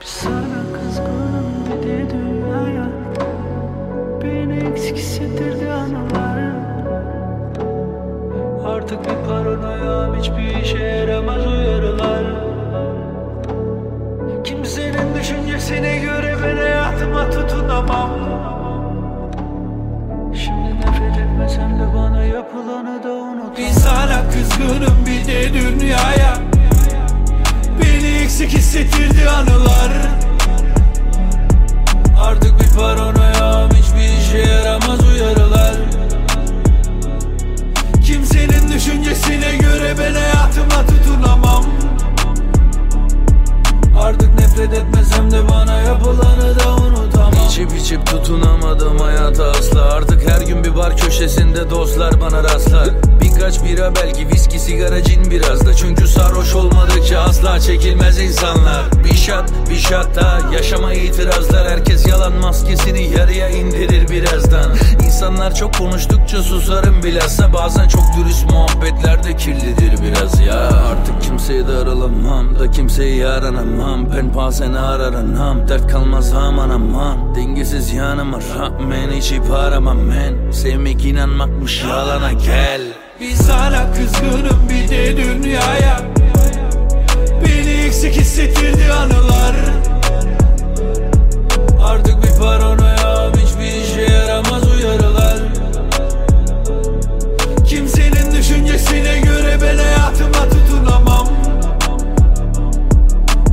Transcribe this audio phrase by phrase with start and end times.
[0.00, 2.88] Sana kızgınım bir de dünyaya.
[4.22, 6.05] Beni eksik hissettirdi anam.
[22.56, 23.58] Yapılanı da unut.
[23.58, 26.38] Bir sana kızgınım bir de dünyaya.
[27.82, 29.92] Beni eksik hissettirdi anılar
[47.86, 49.82] İçip tutunamadım hayata asla.
[49.82, 52.88] Artık her gün bir bar köşesinde dostlar bana rastlar
[53.26, 55.74] Birkaç bira belki viski sigara cin biraz da.
[55.74, 58.84] Çünkü sarhoş olmadıkça asla çekilmez insanlar.
[59.04, 61.68] Bir şat bir şat daha yaşama itirazlar.
[61.68, 64.72] Herkes yalan maskesini yarıya indirir birazdan.
[65.04, 67.52] İnsanlar çok konuştukça susarım bilhassa.
[67.52, 70.60] Bazen çok dürüst muhabbetler de kirlidir biraz ya.
[70.60, 77.34] Artık kimseye darılamam da kimseyi yaranamam Ben paseni araranam dert kalmaz aman aman.
[77.34, 82.80] Dengesiz yanıma rağmen içip aramam men Sevmek inanmakmış yalana gel
[83.20, 86.00] Bir sana kızgınım bir de dünyaya.
[87.44, 89.54] Beni eksik hissettirdi anılar.
[91.84, 95.38] Artık bir paranoyam hiçbir işe yaramaz uyarılar.
[97.66, 101.28] Kimsenin düşüncesine göre ben hayatıma tutunamam.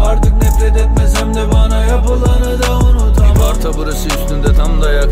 [0.00, 3.40] Artık nefret etmesem de bana yapılanı da unutamam.
[3.40, 4.45] Varta burası üstünde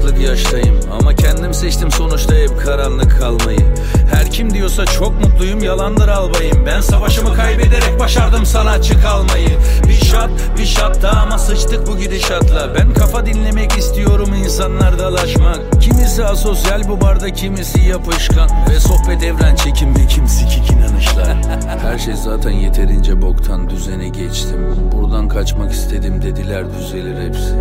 [0.05, 0.80] dayaklık yaştayım.
[1.00, 3.74] Ama kendim seçtim sonuçta hep karanlık kalmayı.
[4.12, 6.66] Her kim diyorsa çok mutluyum yalandır albayım.
[6.66, 9.59] Ben savaşımı kaybederek başardım sanatçı kalmayı.
[9.88, 12.75] Bir şat bir şat daha ama sıçtık bu gidişatla.
[12.78, 15.82] Ben kafa dinlemek istiyorum insanlar dalaşmak.
[15.82, 18.48] Kimisi asosyal bu barda kimisi yapışkan.
[18.70, 21.37] Ve sohbet evren çekim kim sikik inanışlar.
[21.82, 24.76] Her şey zaten yeterince boktan düzene geçtim.
[24.93, 27.54] Buradan kaçmak istedim dediler düzelir hepsi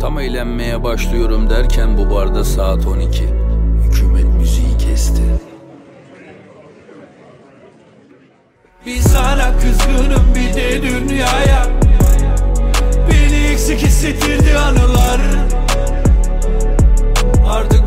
[0.00, 3.24] Tam eğlenmeye başlıyorum derken bu barda saat 12
[3.84, 5.22] Hükümet müziği kesti.
[8.86, 11.66] Bir sana kızgınım bir de dünyaya.
[13.10, 15.20] Beni eksik hissettirdi anılar.
[17.50, 17.83] Artık